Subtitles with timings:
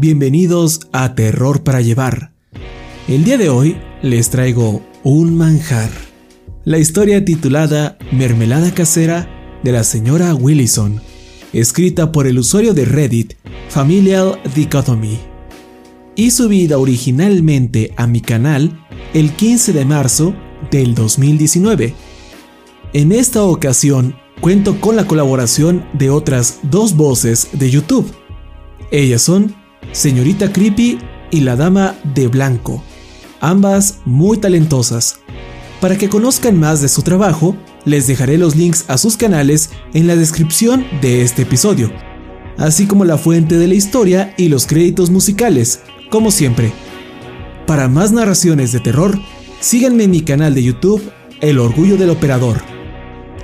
[0.00, 2.30] Bienvenidos a Terror para Llevar.
[3.08, 5.90] El día de hoy les traigo un manjar.
[6.64, 9.28] La historia titulada Mermelada Casera
[9.64, 11.00] de la señora Willison,
[11.52, 13.34] escrita por el usuario de Reddit
[13.70, 15.18] Familial Dichotomy,
[16.14, 20.32] y subida originalmente a mi canal el 15 de marzo
[20.70, 21.92] del 2019.
[22.92, 28.08] En esta ocasión cuento con la colaboración de otras dos voces de YouTube.
[28.92, 29.57] Ellas son
[29.92, 30.98] Señorita Creepy
[31.30, 32.82] y la Dama de Blanco,
[33.40, 35.20] ambas muy talentosas.
[35.80, 40.06] Para que conozcan más de su trabajo, les dejaré los links a sus canales en
[40.06, 41.90] la descripción de este episodio,
[42.58, 45.80] así como la fuente de la historia y los créditos musicales,
[46.10, 46.72] como siempre.
[47.66, 49.18] Para más narraciones de terror,
[49.60, 51.02] síganme en mi canal de YouTube,
[51.40, 52.60] El Orgullo del Operador.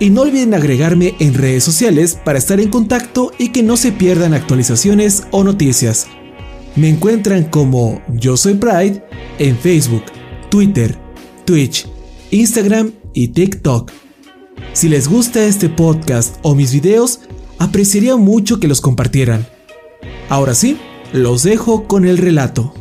[0.01, 3.93] Y no olviden agregarme en redes sociales para estar en contacto y que no se
[3.93, 6.09] pierdan actualizaciones o noticias.
[6.77, 9.05] Me encuentran como Yo Soy Pride
[9.39, 10.03] en Facebook,
[10.51, 10.99] Twitter,
[11.45, 11.87] Twitch,
[12.33, 13.93] Instagram y TikTok.
[14.73, 17.21] Si les gusta este podcast o mis videos,
[17.59, 19.47] apreciaría mucho que los compartieran.
[20.29, 20.77] Ahora sí,
[21.13, 22.75] los dejo con el relato.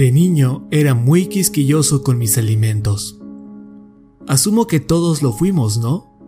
[0.00, 3.20] De niño era muy quisquilloso con mis alimentos.
[4.26, 6.18] Asumo que todos lo fuimos, ¿no?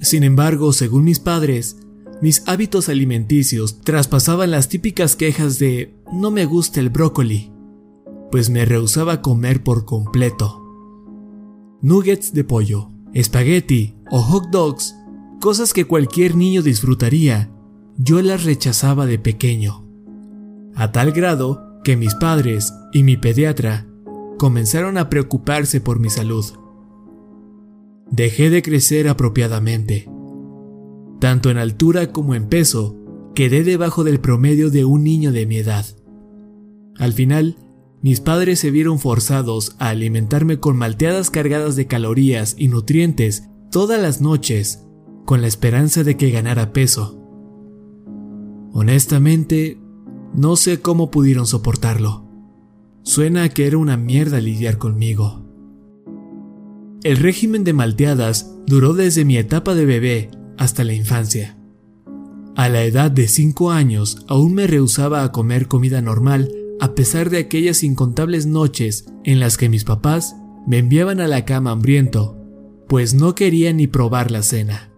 [0.00, 1.78] Sin embargo, según mis padres,
[2.22, 7.50] mis hábitos alimenticios traspasaban las típicas quejas de no me gusta el brócoli,
[8.30, 10.62] pues me rehusaba comer por completo.
[11.82, 14.94] Nuggets de pollo, espagueti o hot dogs,
[15.40, 17.50] cosas que cualquier niño disfrutaría,
[17.98, 19.84] yo las rechazaba de pequeño.
[20.76, 23.86] A tal grado que mis padres y mi pediatra
[24.38, 26.44] comenzaron a preocuparse por mi salud.
[28.10, 30.10] Dejé de crecer apropiadamente.
[31.20, 32.96] Tanto en altura como en peso,
[33.36, 35.86] quedé debajo del promedio de un niño de mi edad.
[36.98, 37.56] Al final,
[38.02, 44.02] mis padres se vieron forzados a alimentarme con malteadas cargadas de calorías y nutrientes todas
[44.02, 44.82] las noches,
[45.24, 47.22] con la esperanza de que ganara peso.
[48.72, 49.78] Honestamente,
[50.36, 52.24] no sé cómo pudieron soportarlo.
[53.02, 55.42] Suena que era una mierda lidiar conmigo.
[57.02, 61.56] El régimen de malteadas duró desde mi etapa de bebé hasta la infancia.
[62.54, 66.50] A la edad de 5 años aún me rehusaba a comer comida normal
[66.80, 70.36] a pesar de aquellas incontables noches en las que mis papás
[70.66, 72.36] me enviaban a la cama hambriento,
[72.88, 74.90] pues no quería ni probar la cena.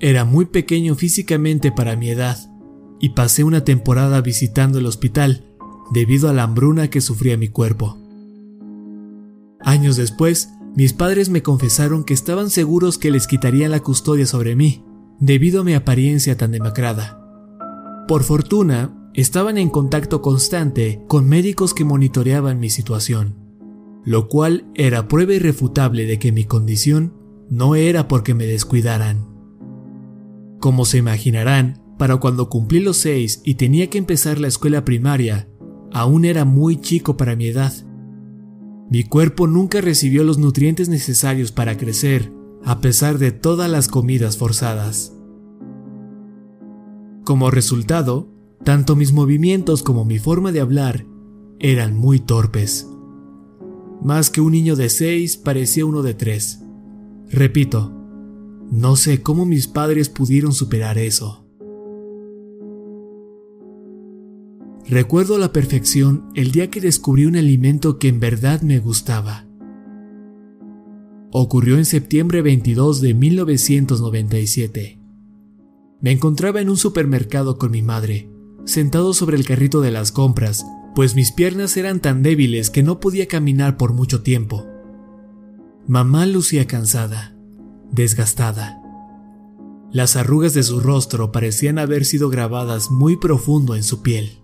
[0.00, 2.49] Era muy pequeño físicamente para mi edad,
[3.00, 5.44] y pasé una temporada visitando el hospital
[5.90, 7.98] debido a la hambruna que sufría mi cuerpo.
[9.62, 14.54] Años después, mis padres me confesaron que estaban seguros que les quitarían la custodia sobre
[14.54, 14.84] mí,
[15.18, 17.20] debido a mi apariencia tan demacrada.
[18.06, 23.36] Por fortuna, estaban en contacto constante con médicos que monitoreaban mi situación,
[24.04, 27.14] lo cual era prueba irrefutable de que mi condición
[27.50, 29.26] no era porque me descuidaran.
[30.60, 35.50] Como se imaginarán, para cuando cumplí los seis y tenía que empezar la escuela primaria,
[35.92, 37.74] aún era muy chico para mi edad.
[38.88, 42.32] Mi cuerpo nunca recibió los nutrientes necesarios para crecer,
[42.64, 45.14] a pesar de todas las comidas forzadas.
[47.22, 48.32] Como resultado,
[48.64, 51.04] tanto mis movimientos como mi forma de hablar
[51.58, 52.88] eran muy torpes.
[54.02, 56.62] Más que un niño de seis, parecía uno de tres.
[57.28, 57.92] Repito,
[58.70, 61.39] no sé cómo mis padres pudieron superar eso.
[64.90, 69.46] Recuerdo a la perfección el día que descubrí un alimento que en verdad me gustaba.
[71.30, 74.98] Ocurrió en septiembre 22 de 1997.
[76.00, 78.32] Me encontraba en un supermercado con mi madre,
[78.64, 80.66] sentado sobre el carrito de las compras,
[80.96, 84.66] pues mis piernas eran tan débiles que no podía caminar por mucho tiempo.
[85.86, 87.36] Mamá lucía cansada,
[87.92, 88.82] desgastada.
[89.92, 94.39] Las arrugas de su rostro parecían haber sido grabadas muy profundo en su piel.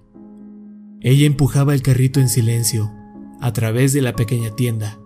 [1.06, 2.93] Ella empujaba el carrito en silencio,
[3.41, 4.99] a través de la pequeña tienda,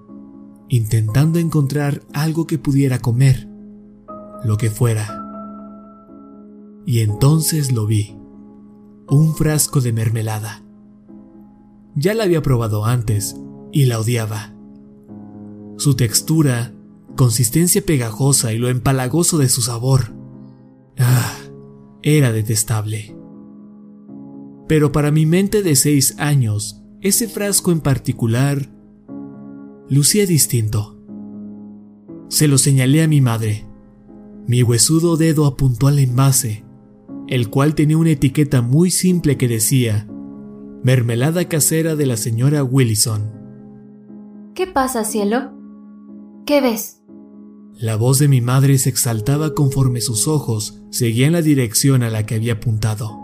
[0.70, 3.50] intentando encontrar algo que pudiera comer,
[4.43, 5.23] lo que fuera.
[6.87, 8.17] Y entonces lo vi,
[9.11, 10.62] un frasco de mermelada.
[11.94, 13.37] Ya la había probado antes
[13.70, 14.55] y la odiaba.
[15.76, 16.73] Su textura,
[17.14, 20.14] consistencia pegajosa y lo empalagoso de su sabor.
[20.97, 21.37] Ah,
[22.00, 23.19] era detestable.
[24.70, 28.70] Pero para mi mente de seis años, ese frasco en particular
[29.88, 30.96] lucía distinto.
[32.28, 33.67] Se lo señalé a mi madre.
[34.46, 36.64] Mi huesudo dedo apuntó al envase,
[37.26, 40.06] el cual tenía una etiqueta muy simple que decía
[40.84, 43.32] Mermelada casera de la señora Willison.
[44.55, 45.50] ¿Qué pasa, cielo?
[46.46, 47.02] ¿Qué ves?
[47.75, 52.25] La voz de mi madre se exaltaba conforme sus ojos seguían la dirección a la
[52.25, 53.19] que había apuntado.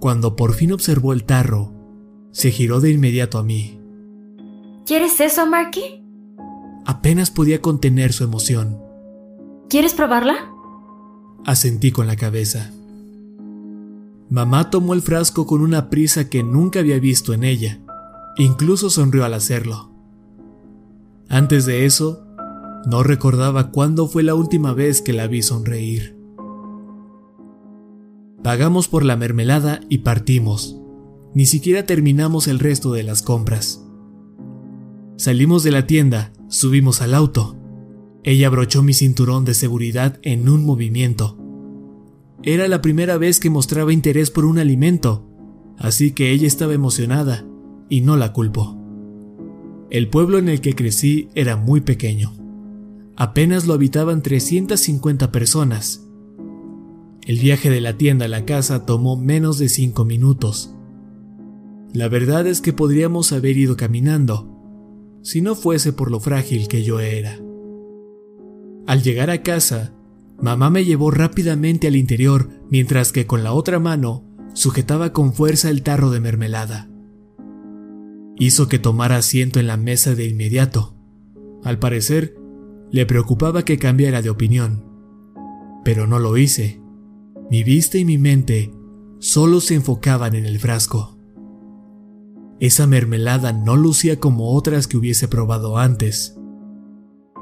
[0.00, 1.74] Cuando por fin observó el tarro,
[2.32, 3.78] se giró de inmediato a mí.
[4.86, 6.02] ¿Quieres eso, Marky?
[6.86, 8.78] Apenas podía contener su emoción.
[9.68, 10.50] ¿Quieres probarla?
[11.44, 12.72] Asentí con la cabeza.
[14.30, 17.80] Mamá tomó el frasco con una prisa que nunca había visto en ella.
[18.38, 19.90] Incluso sonrió al hacerlo.
[21.28, 22.26] Antes de eso,
[22.86, 26.19] no recordaba cuándo fue la última vez que la vi sonreír.
[28.42, 30.80] Pagamos por la mermelada y partimos.
[31.34, 33.84] Ni siquiera terminamos el resto de las compras.
[35.16, 37.56] Salimos de la tienda, subimos al auto.
[38.24, 41.40] Ella abrochó mi cinturón de seguridad en un movimiento
[42.42, 45.28] era la primera vez que mostraba interés por un alimento,
[45.76, 47.46] así que ella estaba emocionada,
[47.90, 48.78] y no la culpo.
[49.90, 52.32] El pueblo en el que crecí era muy pequeño.
[53.16, 56.06] Apenas lo habitaban 350 personas.
[57.30, 60.74] El viaje de la tienda a la casa tomó menos de 5 minutos.
[61.92, 64.50] La verdad es que podríamos haber ido caminando,
[65.22, 67.38] si no fuese por lo frágil que yo era.
[68.84, 69.94] Al llegar a casa,
[70.40, 75.70] Mamá me llevó rápidamente al interior mientras que con la otra mano sujetaba con fuerza
[75.70, 76.90] el tarro de mermelada.
[78.38, 80.96] Hizo que tomara asiento en la mesa de inmediato.
[81.62, 82.36] Al parecer,
[82.90, 84.84] le preocupaba que cambiara de opinión.
[85.84, 86.79] Pero no lo hice.
[87.50, 88.72] Mi vista y mi mente
[89.18, 91.16] solo se enfocaban en el frasco.
[92.60, 96.38] Esa mermelada no lucía como otras que hubiese probado antes.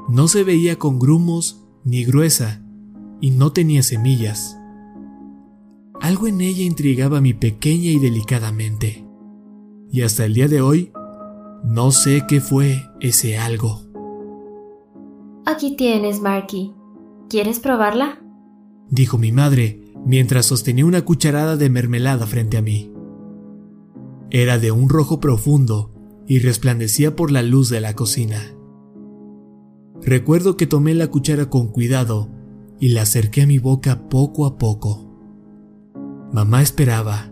[0.09, 2.63] No se veía con grumos ni gruesa,
[3.21, 4.57] y no tenía semillas.
[6.01, 9.05] Algo en ella intrigaba mi pequeña y delicada mente.
[9.91, 10.91] Y hasta el día de hoy,
[11.63, 13.81] no sé qué fue ese algo.
[15.45, 16.73] Aquí tienes, Marky.
[17.29, 18.19] ¿Quieres probarla?
[18.89, 22.91] Dijo mi madre mientras sostenía una cucharada de mermelada frente a mí.
[24.31, 25.93] Era de un rojo profundo
[26.27, 28.41] y resplandecía por la luz de la cocina.
[30.01, 32.29] Recuerdo que tomé la cuchara con cuidado
[32.79, 35.09] y la acerqué a mi boca poco a poco.
[36.31, 37.31] Mamá esperaba,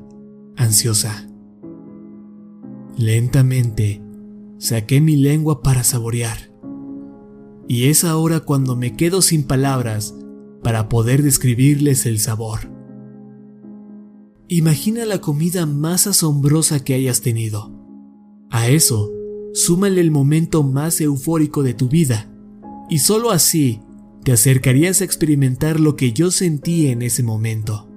[0.56, 1.30] ansiosa.
[2.98, 4.02] Lentamente
[4.58, 6.52] saqué mi lengua para saborear.
[7.68, 10.17] Y es ahora cuando me quedo sin palabras
[10.68, 12.70] para poder describirles el sabor.
[14.50, 17.72] Imagina la comida más asombrosa que hayas tenido.
[18.50, 19.10] A eso,
[19.54, 22.30] súmale el momento más eufórico de tu vida,
[22.90, 23.80] y solo así
[24.26, 27.88] te acercarías a experimentar lo que yo sentí en ese momento.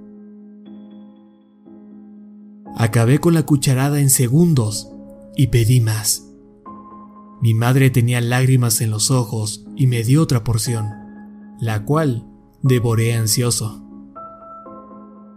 [2.76, 4.92] Acabé con la cucharada en segundos
[5.36, 6.24] y pedí más.
[7.42, 10.86] Mi madre tenía lágrimas en los ojos y me dio otra porción,
[11.58, 12.29] la cual
[12.62, 13.82] devoré ansioso.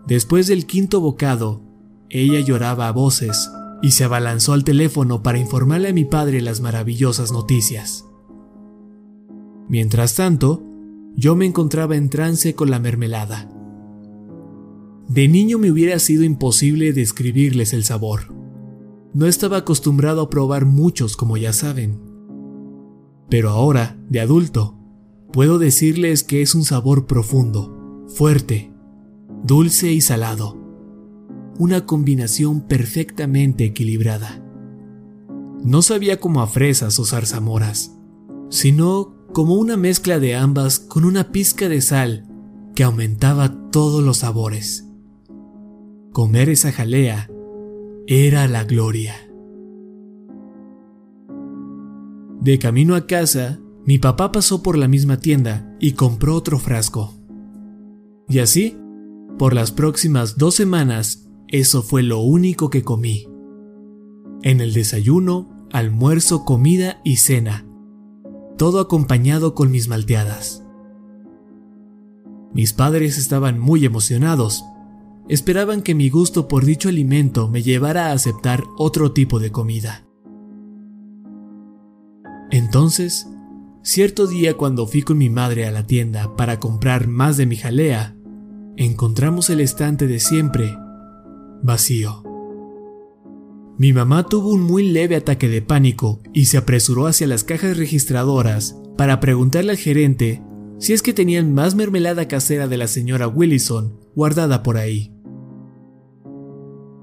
[0.07, 1.61] Después del quinto bocado,
[2.09, 3.51] ella lloraba a voces
[3.81, 8.05] y se abalanzó al teléfono para informarle a mi padre las maravillosas noticias.
[9.67, 10.63] Mientras tanto,
[11.15, 13.49] yo me encontraba en trance con la mermelada.
[15.07, 18.33] De niño me hubiera sido imposible describirles el sabor.
[19.13, 21.99] No estaba acostumbrado a probar muchos, como ya saben.
[23.29, 24.77] Pero ahora, de adulto,
[25.33, 28.71] puedo decirles que es un sabor profundo, fuerte,
[29.43, 30.61] dulce y salado.
[31.57, 34.45] Una combinación perfectamente equilibrada.
[35.63, 37.97] No sabía como a fresas o zarzamoras,
[38.49, 42.27] sino como una mezcla de ambas con una pizca de sal
[42.75, 44.87] que aumentaba todos los sabores.
[46.11, 47.31] Comer esa jalea
[48.05, 49.15] era la gloria.
[52.39, 57.13] De camino a casa, mi papá pasó por la misma tienda y compró otro frasco.
[58.29, 58.77] Y así,
[59.37, 63.27] por las próximas dos semanas, eso fue lo único que comí.
[64.41, 67.65] En el desayuno, almuerzo, comida y cena,
[68.57, 70.63] todo acompañado con mis malteadas.
[72.53, 74.63] Mis padres estaban muy emocionados.
[75.27, 80.05] Esperaban que mi gusto por dicho alimento me llevara a aceptar otro tipo de comida.
[82.51, 83.27] Entonces,
[83.83, 87.57] cierto día cuando fui con mi madre a la tienda para comprar más de mi
[87.57, 88.15] jalea,
[88.77, 90.75] encontramos el estante de siempre
[91.61, 92.23] vacío.
[93.77, 97.77] Mi mamá tuvo un muy leve ataque de pánico y se apresuró hacia las cajas
[97.77, 100.41] registradoras para preguntarle al gerente
[100.77, 105.13] si es que tenían más mermelada casera de la señora Willison guardada por ahí.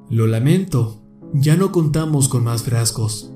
[0.08, 1.02] Lo lamento,
[1.34, 3.32] ya no contamos con más frascos.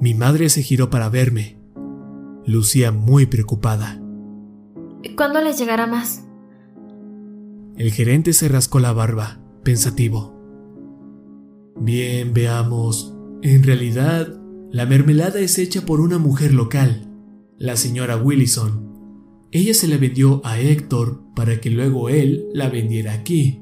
[0.00, 1.56] Mi madre se giró para verme.
[2.46, 4.00] Lucía muy preocupada.
[5.16, 6.24] ¿Cuándo les llegará más?
[7.76, 10.34] El gerente se rascó la barba, pensativo.
[11.76, 13.16] Bien, veamos.
[13.42, 17.08] En realidad, la mermelada es hecha por una mujer local,
[17.58, 18.92] la señora Willison.
[19.50, 23.60] Ella se la vendió a Héctor para que luego él la vendiera aquí.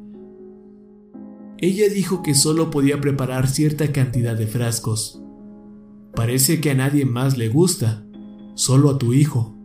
[1.59, 5.22] Ella dijo que solo podía preparar cierta cantidad de frascos.
[6.15, 8.05] Parece que a nadie más le gusta,
[8.55, 9.57] solo a tu hijo.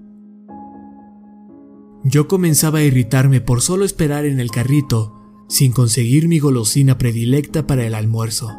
[2.04, 5.14] Yo comenzaba a irritarme por solo esperar en el carrito
[5.48, 8.50] sin conseguir mi golosina predilecta para el almuerzo.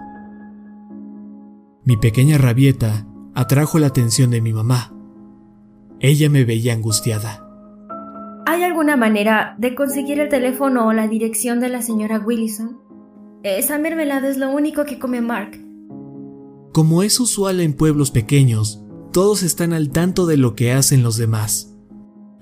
[1.85, 4.95] Mi pequeña rabieta atrajo la atención de mi mamá.
[6.01, 7.45] Ella me veía angustiada.
[8.47, 12.79] ¿Hay alguna manera de conseguir el teléfono o la dirección de la señora Willison?
[13.43, 15.68] Esa mermelada es lo único que come Mark.
[16.73, 18.83] Como es usual en pueblos pequeños,
[19.13, 21.75] todos están al tanto de lo que hacen los demás.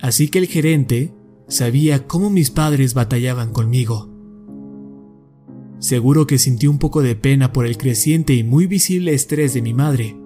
[0.00, 1.14] Así que el gerente
[1.49, 4.12] sabía cómo mis padres batallaban conmigo.
[5.78, 9.62] Seguro que sintió un poco de pena por el creciente y muy visible estrés de
[9.62, 10.16] mi madre,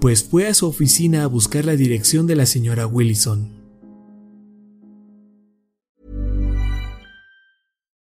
[0.00, 3.59] pues fue a su oficina a buscar la dirección de la señora Willison.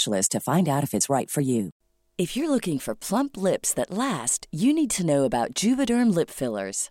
[0.00, 1.70] specialist to find out if it's right for you.
[2.18, 6.30] If you're looking for plump lips that last, you need to know about Juvederm lip
[6.30, 6.90] fillers.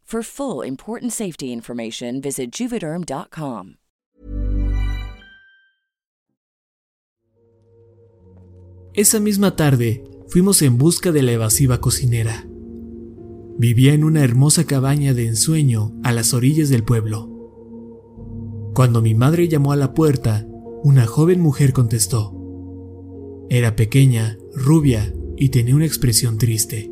[0.11, 3.77] For full important safety information, visit juvederm.com.
[8.93, 12.45] Esa misma tarde fuimos en busca de la evasiva cocinera.
[13.57, 17.29] Vivía en una hermosa cabaña de ensueño a las orillas del pueblo.
[18.73, 20.45] Cuando mi madre llamó a la puerta,
[20.83, 22.35] una joven mujer contestó.
[23.49, 26.91] Era pequeña, rubia y tenía una expresión triste.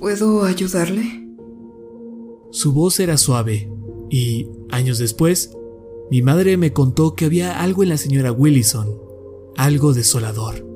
[0.00, 1.29] ¿Puedo ayudarle?
[2.50, 3.70] Su voz era suave
[4.10, 5.52] y, años después,
[6.10, 8.98] mi madre me contó que había algo en la señora Willison,
[9.56, 10.66] algo desolador.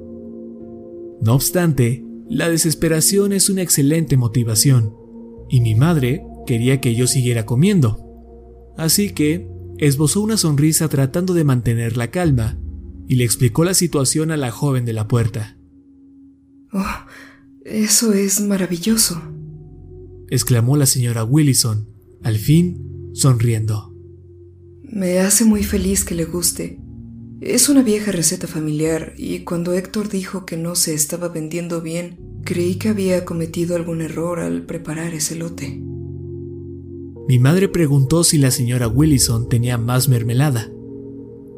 [1.20, 4.94] No obstante, la desesperación es una excelente motivación,
[5.48, 8.00] y mi madre quería que yo siguiera comiendo.
[8.76, 12.58] Así que esbozó una sonrisa tratando de mantener la calma
[13.08, 15.58] y le explicó la situación a la joven de la puerta.
[16.72, 16.84] Oh,
[17.64, 19.20] eso es maravilloso,
[20.34, 21.88] exclamó la señora Willison,
[22.22, 23.94] al fin sonriendo.
[24.82, 26.80] Me hace muy feliz que le guste.
[27.40, 32.18] Es una vieja receta familiar y cuando Héctor dijo que no se estaba vendiendo bien,
[32.44, 35.80] creí que había cometido algún error al preparar ese lote.
[37.28, 40.70] Mi madre preguntó si la señora Willison tenía más mermelada.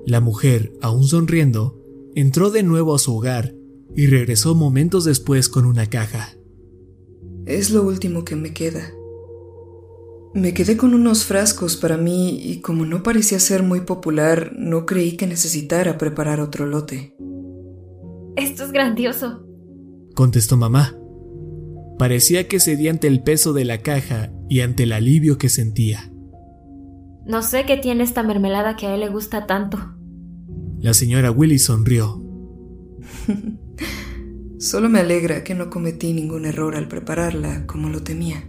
[0.06, 1.83] La mujer, aún sonriendo,
[2.14, 3.54] entró de nuevo a su hogar
[3.97, 6.35] y regresó momentos después con una caja.
[7.46, 8.92] Es lo último que me queda.
[10.34, 14.84] Me quedé con unos frascos para mí y como no parecía ser muy popular, no
[14.84, 17.16] creí que necesitara preparar otro lote.
[18.36, 19.46] Esto es grandioso,
[20.14, 20.98] contestó mamá.
[21.98, 26.12] Parecía que cedía ante el peso de la caja y ante el alivio que sentía.
[27.25, 29.78] No sé qué tiene esta mermelada que a él le gusta tanto.
[30.80, 32.23] La señora Willy sonrió.
[34.58, 38.49] Solo me alegra que no cometí ningún error al prepararla como lo temía.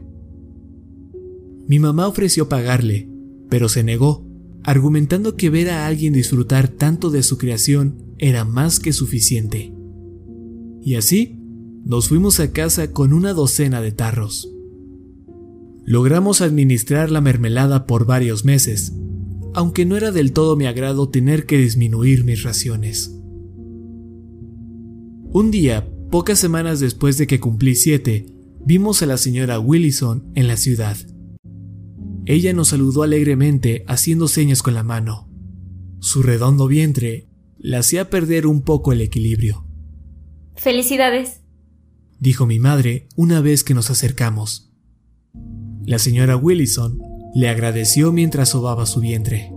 [1.68, 3.10] Mi mamá ofreció pagarle,
[3.50, 4.26] pero se negó,
[4.64, 9.74] argumentando que ver a alguien disfrutar tanto de su creación era más que suficiente.
[10.82, 11.42] Y así,
[11.84, 14.50] nos fuimos a casa con una docena de tarros.
[15.86, 18.94] Logramos administrar la mermelada por varios meses,
[19.54, 23.14] aunque no era del todo mi agrado tener que disminuir mis raciones.
[25.32, 28.26] Un día, pocas semanas después de que cumplí siete,
[28.66, 30.98] vimos a la señora Willison en la ciudad.
[32.26, 35.30] Ella nos saludó alegremente haciendo señas con la mano.
[36.00, 39.66] Su redondo vientre la hacía perder un poco el equilibrio.
[40.56, 41.42] Felicidades,
[42.20, 44.74] dijo mi madre una vez que nos acercamos.
[45.86, 47.00] La señora Willison
[47.34, 49.52] le agradeció mientras sobaba su vientre.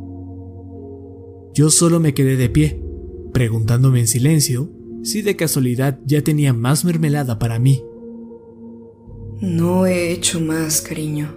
[1.55, 2.83] Yo solo me quedé de pie,
[3.33, 7.83] preguntándome en silencio si de casualidad ya tenía más mermelada para mí.
[9.41, 11.35] No he hecho más, cariño,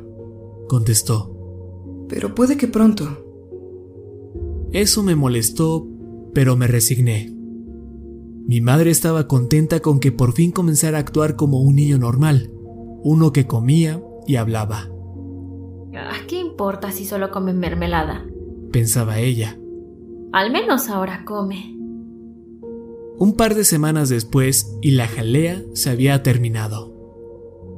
[0.67, 1.29] contestó.
[2.09, 3.25] Pero puede que pronto.
[4.71, 5.87] Eso me molestó,
[6.33, 7.31] pero me resigné.
[8.45, 12.51] Mi madre estaba contenta con que por fin comenzara a actuar como un niño normal,
[13.03, 14.89] uno que comía y hablaba.
[15.95, 18.25] Ah, ¿Qué importa si solo come mermelada?
[18.71, 19.57] pensaba ella.
[20.31, 21.77] Al menos ahora come.
[23.17, 26.91] Un par de semanas después y la jalea se había terminado.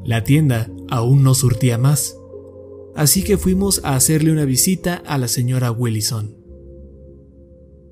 [0.06, 2.16] La tienda aún no surtía más
[2.96, 6.38] así que fuimos a hacerle una visita a la señora Willison.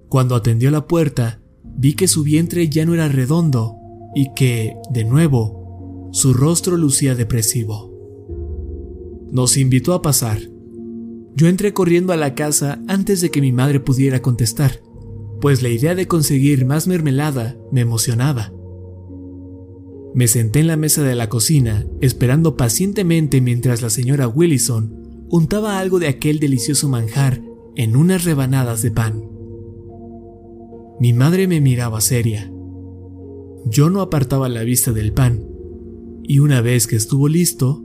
[0.07, 3.75] Cuando atendió la puerta, vi que su vientre ya no era redondo
[4.15, 7.91] y que, de nuevo, su rostro lucía depresivo.
[9.31, 10.39] Nos invitó a pasar.
[11.35, 14.81] Yo entré corriendo a la casa antes de que mi madre pudiera contestar,
[15.43, 18.53] pues la idea de conseguir más mermelada me emocionaba.
[20.15, 25.79] Me senté en la mesa de la cocina, esperando pacientemente mientras la señora Willison untaba
[25.79, 27.41] algo de aquel delicioso manjar
[27.75, 29.21] en unas rebanadas de pan.
[31.01, 32.49] Mi madre me miraba seria.
[33.65, 35.45] Yo no apartaba la vista del pan,
[36.23, 37.83] y una vez que estuvo listo,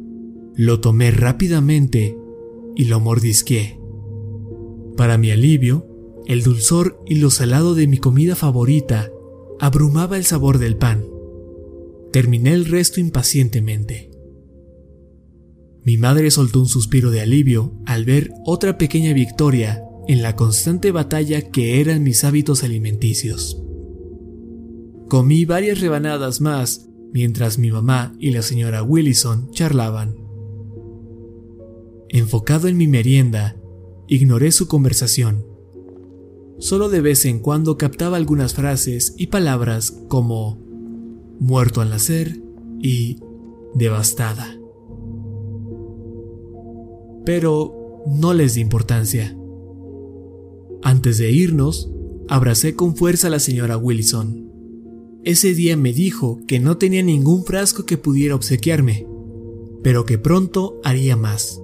[0.54, 2.16] lo tomé rápidamente
[2.76, 3.80] y lo mordisqué.
[4.96, 5.87] Para mi alivio,
[6.28, 9.10] el dulzor y lo salado de mi comida favorita
[9.58, 11.04] abrumaba el sabor del pan.
[12.12, 14.10] Terminé el resto impacientemente.
[15.84, 20.92] Mi madre soltó un suspiro de alivio al ver otra pequeña victoria en la constante
[20.92, 23.62] batalla que eran mis hábitos alimenticios.
[25.08, 30.14] Comí varias rebanadas más mientras mi mamá y la señora Willison charlaban.
[32.10, 33.56] Enfocado en mi merienda,
[34.08, 35.47] ignoré su conversación.
[36.58, 40.58] Solo de vez en cuando captaba algunas frases y palabras como
[41.38, 42.40] muerto al nacer
[42.80, 43.18] y
[43.74, 44.58] devastada
[47.28, 49.36] pero no les di importancia.
[50.82, 51.92] Antes de irnos,
[52.26, 54.50] abracé con fuerza a la señora Wilson.
[55.24, 59.06] Ese día me dijo que no tenía ningún frasco que pudiera obsequiarme,
[59.82, 61.60] pero que pronto haría más.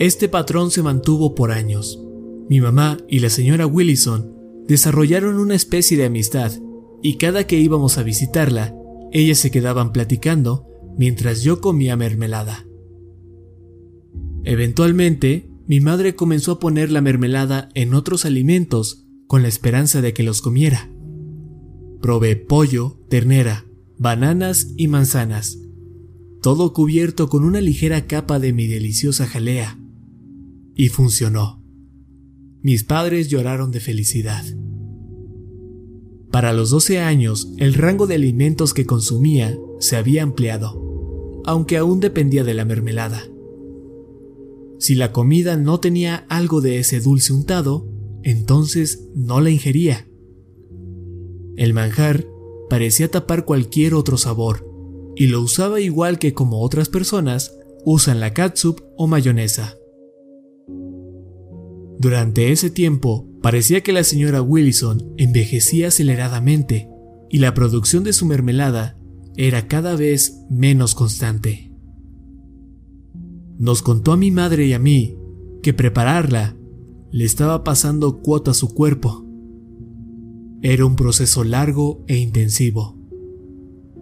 [0.00, 2.02] Este patrón se mantuvo por años.
[2.50, 4.34] Mi mamá y la señora Willison
[4.66, 6.50] desarrollaron una especie de amistad
[7.00, 8.74] y cada que íbamos a visitarla,
[9.12, 10.66] ellas se quedaban platicando
[10.98, 12.66] mientras yo comía mermelada.
[14.42, 20.12] Eventualmente, mi madre comenzó a poner la mermelada en otros alimentos con la esperanza de
[20.12, 20.90] que los comiera.
[22.02, 23.64] Probé pollo, ternera,
[23.96, 25.56] bananas y manzanas,
[26.42, 29.78] todo cubierto con una ligera capa de mi deliciosa jalea.
[30.74, 31.59] Y funcionó.
[32.62, 34.44] Mis padres lloraron de felicidad.
[36.30, 42.00] Para los 12 años, el rango de alimentos que consumía se había ampliado, aunque aún
[42.00, 43.24] dependía de la mermelada.
[44.78, 47.88] Si la comida no tenía algo de ese dulce untado,
[48.22, 50.06] entonces no la ingería.
[51.56, 52.26] El manjar
[52.68, 54.66] parecía tapar cualquier otro sabor,
[55.16, 59.79] y lo usaba igual que como otras personas usan la catsup o mayonesa.
[62.00, 66.88] Durante ese tiempo, parecía que la señora Willison envejecía aceleradamente
[67.28, 68.98] y la producción de su mermelada
[69.36, 71.70] era cada vez menos constante.
[73.58, 75.18] Nos contó a mi madre y a mí
[75.62, 76.56] que prepararla
[77.10, 79.26] le estaba pasando cuota a su cuerpo.
[80.62, 82.98] Era un proceso largo e intensivo.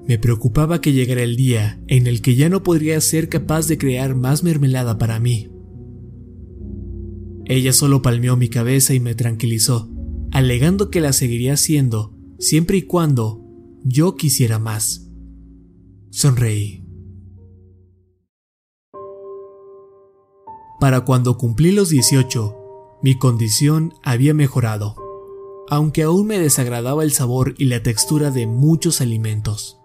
[0.06, 3.76] Me preocupaba que llegara el día en el que ya no podría ser capaz de
[3.76, 5.48] crear más mermelada para mí.
[7.48, 9.88] Ella solo palmeó mi cabeza y me tranquilizó,
[10.32, 13.42] alegando que la seguiría haciendo siempre y cuando
[13.82, 15.10] yo quisiera más.
[16.10, 16.84] Sonreí.
[20.78, 22.54] Para cuando cumplí los 18,
[23.02, 24.94] mi condición había mejorado,
[25.70, 29.80] aunque aún me desagradaba el sabor y la textura de muchos alimentos.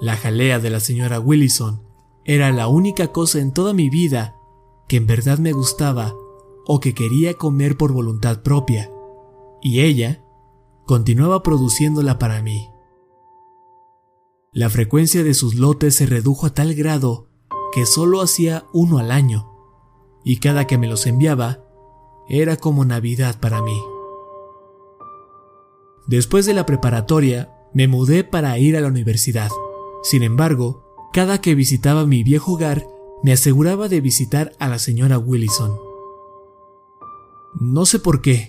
[0.00, 1.82] La jalea de la señora Willison
[2.24, 4.39] era la única cosa en toda mi vida
[4.90, 6.16] que en verdad me gustaba
[6.66, 8.90] o que quería comer por voluntad propia,
[9.62, 10.24] y ella
[10.84, 12.68] continuaba produciéndola para mí.
[14.52, 17.28] La frecuencia de sus lotes se redujo a tal grado
[17.72, 19.48] que solo hacía uno al año,
[20.24, 21.64] y cada que me los enviaba
[22.28, 23.80] era como Navidad para mí.
[26.08, 29.50] Después de la preparatoria, me mudé para ir a la universidad.
[30.02, 32.84] Sin embargo, cada que visitaba mi viejo hogar,
[33.22, 35.78] me aseguraba de visitar a la señora Willison.
[37.60, 38.48] No sé por qué,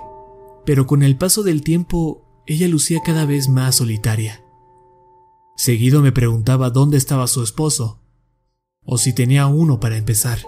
[0.66, 4.44] pero con el paso del tiempo ella lucía cada vez más solitaria.
[5.56, 8.02] Seguido me preguntaba dónde estaba su esposo,
[8.84, 10.40] o si tenía uno para empezar.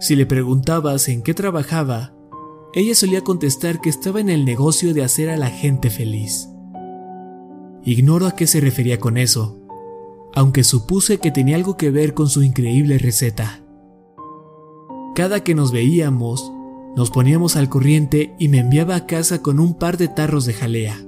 [0.00, 2.14] Si le preguntabas en qué trabajaba,
[2.74, 6.48] ella solía contestar que estaba en el negocio de hacer a la gente feliz.
[7.84, 9.63] Ignoro a qué se refería con eso,
[10.34, 13.64] aunque supuse que tenía algo que ver con su increíble receta.
[15.14, 16.52] Cada que nos veíamos,
[16.96, 20.54] nos poníamos al corriente y me enviaba a casa con un par de tarros de
[20.54, 21.04] jalea.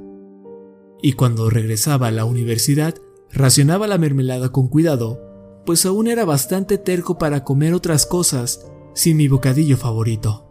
[1.02, 2.94] Y cuando regresaba a la universidad,
[3.32, 5.20] Racionaba la mermelada con cuidado,
[5.66, 10.44] pues aún era bastante terco para comer otras cosas sin mi bocadillo favorito.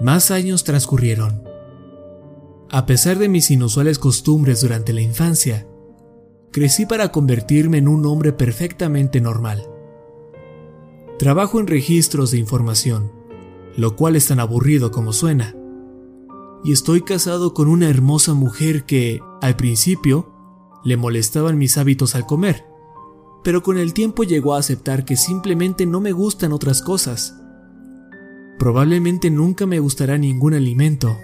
[0.00, 1.44] Más años transcurrieron.
[2.70, 5.66] A pesar de mis inusuales costumbres durante la infancia,
[6.52, 9.68] crecí para convertirme en un hombre perfectamente normal.
[11.18, 13.12] Trabajo en registros de información,
[13.76, 15.54] lo cual es tan aburrido como suena.
[16.64, 20.32] Y estoy casado con una hermosa mujer que, al principio,
[20.84, 22.64] le molestaban mis hábitos al comer,
[23.44, 27.36] pero con el tiempo llegó a aceptar que simplemente no me gustan otras cosas.
[28.58, 31.16] Probablemente nunca me gustará ningún alimento,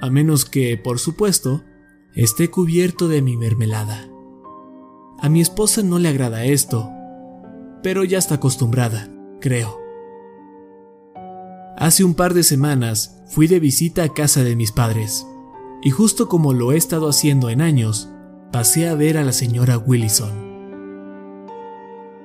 [0.00, 1.64] a menos que, por supuesto,
[2.14, 4.08] esté cubierto de mi mermelada.
[5.20, 6.92] A mi esposa no le agrada esto,
[7.82, 9.08] pero ya está acostumbrada,
[9.40, 9.80] creo.
[11.76, 15.26] Hace un par de semanas fui de visita a casa de mis padres,
[15.82, 18.08] y justo como lo he estado haciendo en años,
[18.52, 20.46] pasé a ver a la señora Willison.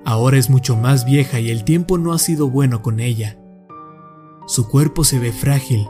[0.05, 3.37] Ahora es mucho más vieja y el tiempo no ha sido bueno con ella.
[4.45, 5.87] Su cuerpo se ve frágil,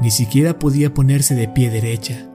[0.00, 2.28] ni siquiera podía ponerse de pie derecha.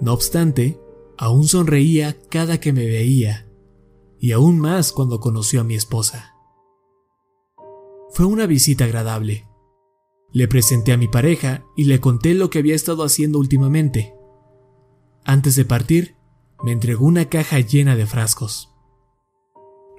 [0.00, 0.78] No obstante,
[1.18, 3.48] aún sonreía cada que me veía,
[4.18, 6.34] y aún más cuando conoció a mi esposa.
[8.10, 9.46] Fue una visita agradable.
[10.32, 14.14] Le presenté a mi pareja y le conté lo que había estado haciendo últimamente.
[15.24, 16.16] Antes de partir,
[16.64, 18.72] me entregó una caja llena de frascos.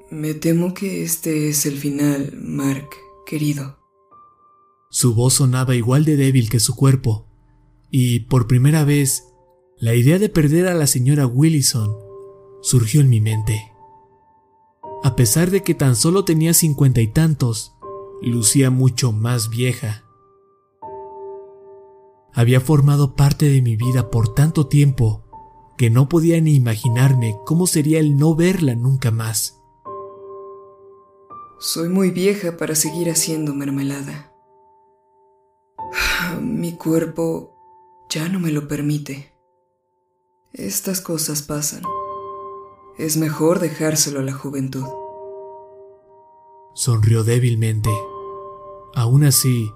[0.10, 2.89] Me temo que este es el final, Mark,
[3.25, 3.77] querido.
[4.89, 7.27] Su voz sonaba igual de débil que su cuerpo,
[7.91, 9.25] y por primera vez,
[9.80, 11.96] la idea de perder a la señora Willison
[12.62, 13.74] surgió en mi mente.
[15.04, 17.76] A pesar de que tan solo tenía cincuenta y tantos,
[18.22, 20.04] lucía mucho más vieja.
[22.34, 25.24] Había formado parte de mi vida por tanto tiempo
[25.78, 29.62] que no podía ni imaginarme cómo sería el no verla nunca más.
[31.60, 34.34] Soy muy vieja para seguir haciendo mermelada.
[36.42, 37.56] Mi cuerpo
[38.10, 39.37] ya no me lo permite.
[40.54, 41.84] Estas cosas pasan.
[42.98, 44.86] Es mejor dejárselo a la juventud.
[46.74, 47.90] Sonrió débilmente.
[48.96, 49.72] Aún así,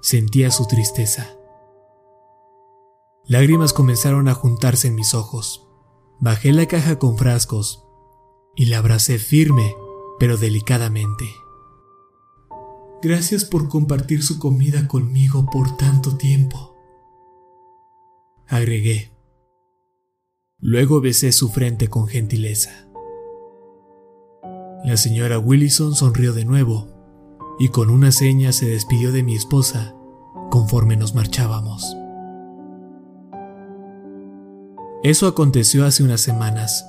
[0.00, 1.36] sentía su tristeza.
[3.24, 5.68] Lágrimas comenzaron a juntarse en mis ojos.
[6.20, 7.84] Bajé la caja con frascos
[8.54, 9.74] y la abracé firme
[10.18, 11.24] pero delicadamente.
[13.02, 16.74] Gracias por compartir su comida conmigo por tanto tiempo.
[18.46, 19.15] Agregué.
[20.58, 22.88] Luego besé su frente con gentileza.
[24.84, 26.88] La señora Willison sonrió de nuevo
[27.58, 29.94] y con una seña se despidió de mi esposa
[30.50, 31.94] conforme nos marchábamos.
[35.02, 36.86] Eso aconteció hace unas semanas.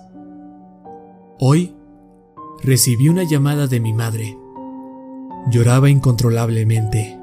[1.37, 1.75] Hoy
[2.63, 4.37] recibí una llamada de mi madre.
[5.51, 7.19] Lloraba incontrolablemente.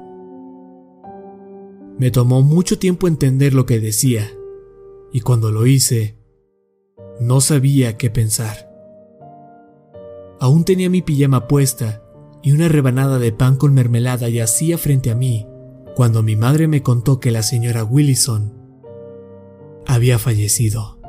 [1.97, 4.29] Me tomó mucho tiempo entender lo que decía,
[5.11, 6.19] y cuando lo hice,
[7.19, 8.71] no sabía qué pensar.
[10.39, 12.01] Aún tenía mi pijama puesta
[12.43, 15.47] y una rebanada de pan con mermelada yacía frente a mí
[15.95, 18.53] cuando mi madre me contó que la señora Willison
[19.87, 20.99] había fallecido.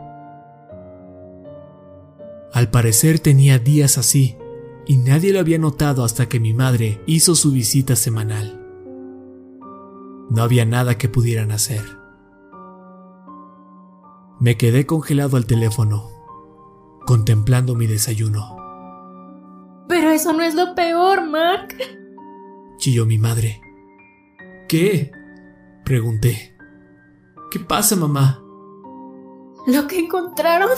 [2.52, 4.38] Al parecer tenía días así,
[4.86, 8.64] y nadie lo había notado hasta que mi madre hizo su visita semanal.
[10.30, 11.82] No había nada que pudieran hacer.
[14.38, 16.10] Me quedé congelado al teléfono,
[17.06, 18.56] contemplando mi desayuno.
[19.88, 21.74] Pero eso no es lo peor, Mark.
[22.78, 23.60] Chilló mi madre.
[24.68, 25.10] ¿Qué?
[25.84, 26.54] Pregunté.
[27.50, 28.42] ¿Qué pasa, mamá?
[29.66, 30.70] Lo que encontraron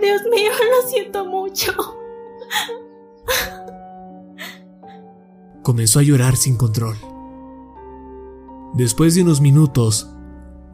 [0.00, 1.72] Dios mío, lo siento mucho.
[5.62, 6.96] Comenzó a llorar sin control.
[8.74, 10.13] Después de unos minutos,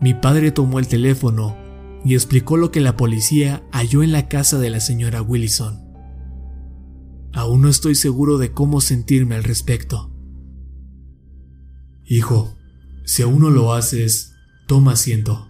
[0.00, 1.56] mi padre tomó el teléfono
[2.04, 5.80] y explicó lo que la policía halló en la casa de la señora Willison.
[7.32, 10.12] Aún no estoy seguro de cómo sentirme al respecto.
[12.04, 12.56] Hijo,
[13.04, 14.34] si aún no lo haces,
[14.66, 15.48] toma asiento.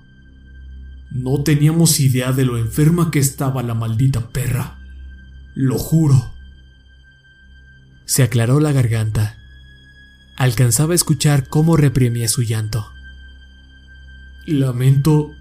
[1.13, 4.79] No teníamos idea de lo enferma que estaba la maldita perra.
[5.55, 6.33] Lo juro.
[8.05, 9.37] Se aclaró la garganta.
[10.37, 12.87] Alcanzaba a escuchar cómo reprimía su llanto.
[14.47, 15.33] Lamento...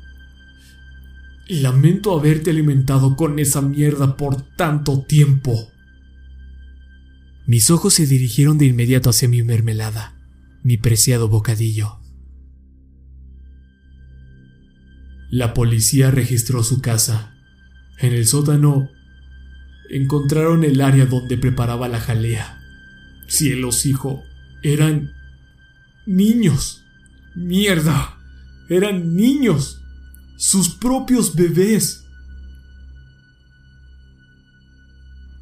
[1.48, 5.72] Lamento haberte alimentado con esa mierda por tanto tiempo.
[7.48, 10.14] Mis ojos se dirigieron de inmediato hacia mi mermelada,
[10.62, 12.00] mi preciado bocadillo.
[15.32, 17.36] La policía registró su casa.
[17.98, 18.92] En el sótano
[19.90, 22.60] encontraron el área donde preparaba la jalea.
[23.28, 24.24] Cielos, hijo,
[24.62, 25.14] eran
[26.06, 26.84] niños.
[27.36, 28.19] Mierda,
[28.70, 29.82] eran niños.
[30.38, 32.06] Sus propios bebés.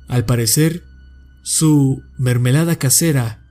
[0.07, 0.83] Al parecer,
[1.43, 3.43] su mermelada casera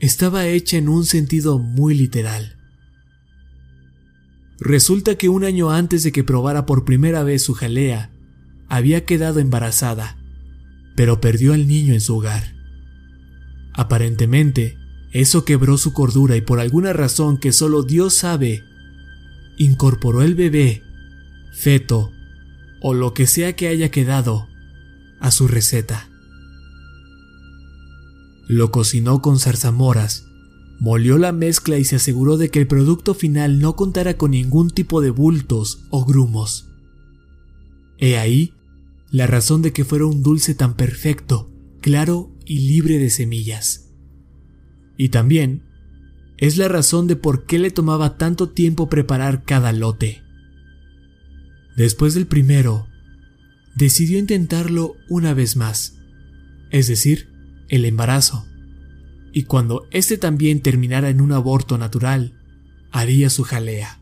[0.00, 2.56] estaba hecha en un sentido muy literal.
[4.60, 8.10] Resulta que un año antes de que probara por primera vez su jalea,
[8.68, 10.18] había quedado embarazada,
[10.96, 12.54] pero perdió al niño en su hogar.
[13.72, 14.76] Aparentemente,
[15.12, 18.64] eso quebró su cordura y por alguna razón que solo Dios sabe,
[19.58, 20.82] incorporó el bebé,
[21.52, 22.10] feto
[22.80, 24.48] o lo que sea que haya quedado
[25.20, 26.08] a su receta.
[28.48, 30.28] Lo cocinó con zarzamoras
[30.78, 34.70] molió la mezcla y se aseguró de que el producto final no contara con ningún
[34.70, 36.68] tipo de bultos o grumos.
[37.98, 38.54] He ahí
[39.10, 43.90] la razón de que fuera un dulce tan perfecto, claro y libre de semillas.
[44.96, 45.64] Y también
[46.38, 50.22] es la razón de por qué le tomaba tanto tiempo preparar cada lote.
[51.76, 52.88] Después del primero,
[53.74, 55.98] decidió intentarlo una vez más,
[56.70, 57.28] es decir,
[57.68, 58.46] el embarazo.
[59.32, 62.38] Y cuando éste también terminara en un aborto natural,
[62.90, 64.00] haría su jalea.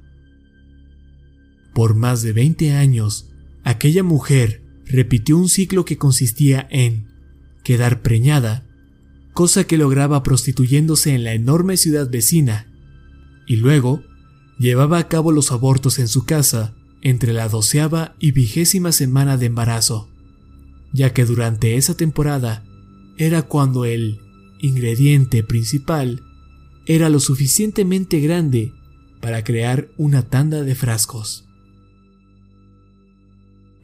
[1.74, 3.28] Por más de 20 años,
[3.64, 7.08] aquella mujer repitió un ciclo que consistía en
[7.64, 8.65] quedar preñada,
[9.36, 12.72] cosa que lograba prostituyéndose en la enorme ciudad vecina,
[13.46, 14.02] y luego
[14.58, 19.46] llevaba a cabo los abortos en su casa entre la doceava y vigésima semana de
[19.46, 20.08] embarazo,
[20.94, 22.64] ya que durante esa temporada
[23.18, 24.20] era cuando el
[24.62, 26.22] ingrediente principal
[26.86, 28.72] era lo suficientemente grande
[29.20, 31.46] para crear una tanda de frascos.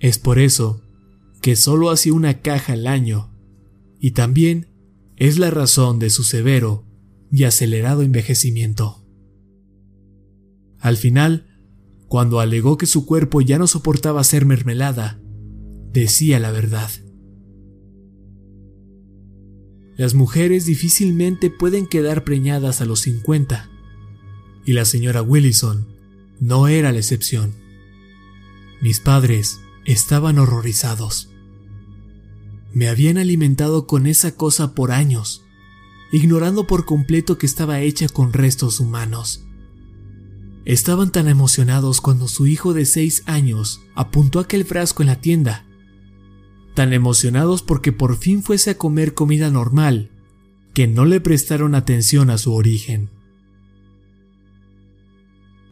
[0.00, 0.80] Es por eso
[1.42, 3.30] que solo hacía una caja al año,
[4.00, 4.71] y también
[5.22, 6.84] es la razón de su severo
[7.30, 9.06] y acelerado envejecimiento.
[10.80, 11.60] Al final,
[12.08, 15.20] cuando alegó que su cuerpo ya no soportaba ser mermelada,
[15.92, 16.90] decía la verdad.
[19.96, 23.70] Las mujeres difícilmente pueden quedar preñadas a los 50,
[24.66, 25.86] y la señora Willison
[26.40, 27.54] no era la excepción.
[28.80, 31.31] Mis padres estaban horrorizados.
[32.72, 35.44] Me habían alimentado con esa cosa por años,
[36.10, 39.44] ignorando por completo que estaba hecha con restos humanos.
[40.64, 45.66] Estaban tan emocionados cuando su hijo de seis años apuntó aquel frasco en la tienda.
[46.74, 50.10] Tan emocionados porque por fin fuese a comer comida normal,
[50.72, 53.10] que no le prestaron atención a su origen.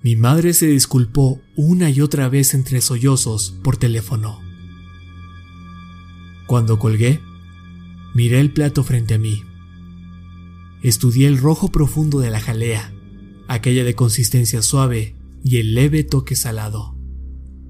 [0.02, 4.49] Mi madre se disculpó una y otra vez entre sollozos por teléfono.
[6.50, 7.20] Cuando colgué,
[8.12, 9.44] miré el plato frente a mí.
[10.82, 12.92] Estudié el rojo profundo de la jalea,
[13.46, 16.98] aquella de consistencia suave y el leve toque salado,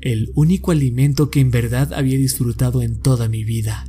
[0.01, 3.85] el único alimento que en verdad había disfrutado en toda mi vida.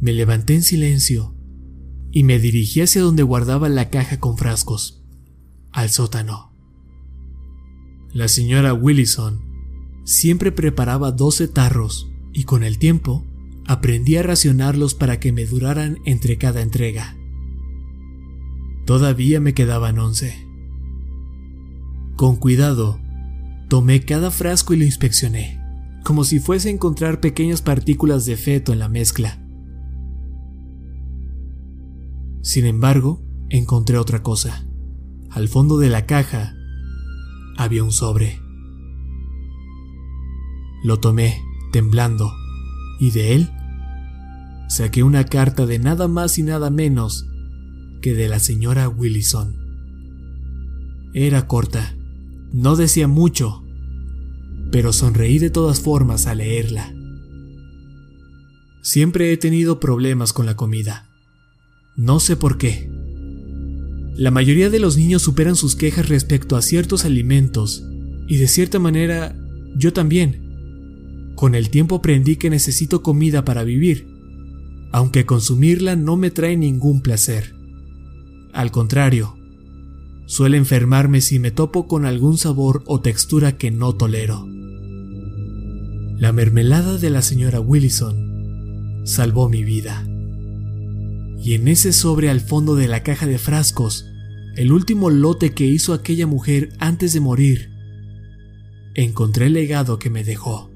[0.00, 1.36] Me levanté en silencio
[2.10, 5.04] y me dirigí hacia donde guardaba la caja con frascos,
[5.70, 6.52] al sótano.
[8.12, 9.40] La señora Willison
[10.02, 13.24] siempre preparaba doce tarros y con el tiempo
[13.72, 17.16] aprendí a racionarlos para que me duraran entre cada entrega.
[18.84, 20.46] Todavía me quedaban once.
[22.16, 23.00] Con cuidado,
[23.68, 25.58] tomé cada frasco y lo inspeccioné,
[26.04, 29.42] como si fuese a encontrar pequeñas partículas de feto en la mezcla.
[32.42, 34.66] Sin embargo, encontré otra cosa.
[35.30, 36.54] Al fondo de la caja
[37.56, 38.38] había un sobre.
[40.84, 41.40] Lo tomé,
[41.72, 42.30] temblando,
[43.00, 43.50] y de él
[44.72, 47.26] saqué una carta de nada más y nada menos
[48.00, 49.54] que de la señora Willison.
[51.12, 51.94] Era corta,
[52.54, 53.62] no decía mucho,
[54.70, 56.94] pero sonreí de todas formas al leerla.
[58.80, 61.10] Siempre he tenido problemas con la comida.
[61.94, 62.90] No sé por qué.
[64.16, 67.84] La mayoría de los niños superan sus quejas respecto a ciertos alimentos,
[68.26, 69.36] y de cierta manera
[69.76, 71.34] yo también.
[71.34, 74.11] Con el tiempo aprendí que necesito comida para vivir,
[74.92, 77.54] aunque consumirla no me trae ningún placer.
[78.52, 79.36] Al contrario,
[80.26, 84.46] suele enfermarme si me topo con algún sabor o textura que no tolero.
[86.18, 90.06] La mermelada de la señora Willison salvó mi vida.
[91.42, 94.06] Y en ese sobre al fondo de la caja de frascos,
[94.54, 97.70] el último lote que hizo aquella mujer antes de morir,
[98.94, 100.70] encontré el legado que me dejó.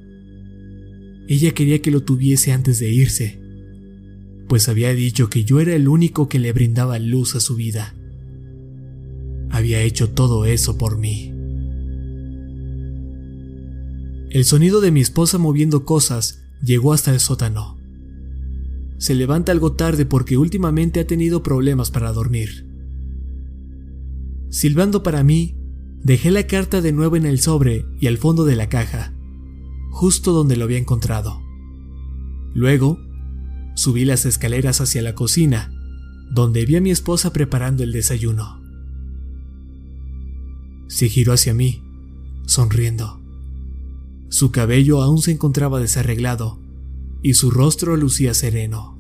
[1.29, 3.46] Ella quería que lo tuviese antes de irse,
[4.49, 7.95] pues había dicho que yo era el único que le brindaba luz a su vida.
[9.51, 11.33] Había hecho todo eso por mí.
[14.31, 17.79] El sonido de mi esposa moviendo cosas llegó hasta el sótano.
[18.99, 22.67] Se levanta algo tarde porque últimamente ha tenido problemas para dormir.
[24.51, 25.57] Silbando para mí,
[26.03, 29.17] dejé la carta de nuevo en el sobre y al fondo de la caja
[29.97, 31.43] justo donde lo había encontrado.
[32.53, 32.99] Luego,
[33.77, 35.71] subí las escaleras hacia la cocina,
[36.33, 38.61] donde vi a mi esposa preparando el desayuno.
[40.89, 41.85] Se giró hacia mí,
[42.47, 43.23] sonriendo.
[44.29, 46.61] Su cabello aún se encontraba desarreglado
[47.23, 48.99] y su rostro lucía sereno.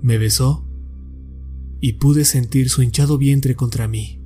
[0.00, 0.66] Me besó
[1.80, 4.22] y pude sentir su hinchado vientre contra mí.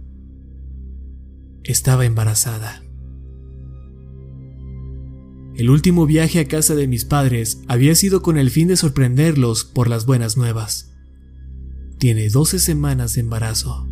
[1.65, 2.84] Estaba embarazada.
[5.57, 9.65] El último viaje a casa de mis padres había sido con el fin de sorprenderlos
[9.65, 10.93] por las buenas nuevas.
[11.99, 13.87] Tiene 12 semanas de embarazo.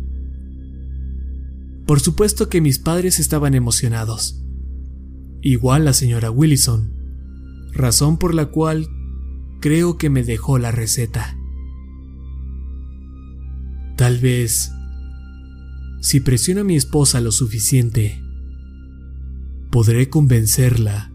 [1.85, 4.43] Por supuesto que mis padres estaban emocionados.
[5.41, 6.91] Igual la señora Willison,
[7.71, 8.89] razón por la cual
[9.61, 11.37] creo que me dejó la receta.
[13.95, 14.69] Tal vez,
[16.01, 18.21] si presiono a mi esposa lo suficiente,
[19.71, 21.12] podré convencerla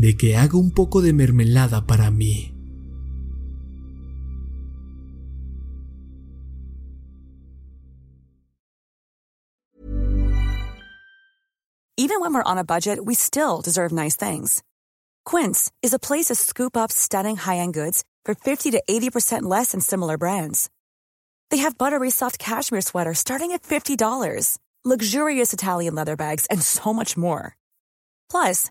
[0.00, 2.54] de que haga un poco de mermelada para mí.
[11.98, 14.62] Even when we're on a budget, we still deserve nice things.
[15.26, 19.72] Quince is a place to scoop up stunning high-end goods for 50 to 80% less
[19.72, 20.70] than similar brands.
[21.50, 26.94] They have buttery soft cashmere sweaters starting at $50, luxurious Italian leather bags, and so
[26.94, 27.54] much more.
[28.30, 28.70] Plus,